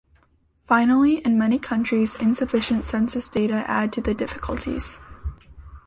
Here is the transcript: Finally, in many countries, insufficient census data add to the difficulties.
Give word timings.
Finally, 0.65 1.17
in 1.17 1.37
many 1.37 1.59
countries, 1.59 2.15
insufficient 2.15 2.83
census 2.83 3.29
data 3.29 3.63
add 3.67 3.93
to 3.93 4.01
the 4.01 4.15
difficulties. 4.15 4.99